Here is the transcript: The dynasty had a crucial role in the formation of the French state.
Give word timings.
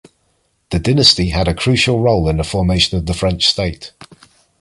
The 0.71 0.79
dynasty 0.79 1.29
had 1.29 1.47
a 1.47 1.53
crucial 1.53 1.99
role 1.99 2.27
in 2.27 2.37
the 2.37 2.43
formation 2.43 2.97
of 2.97 3.05
the 3.05 3.13
French 3.13 3.45
state. 3.45 3.91